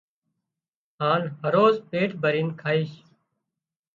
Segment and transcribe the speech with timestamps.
[1.01, 2.91] هانَ هروز پيٽ ڀرينَ کائيش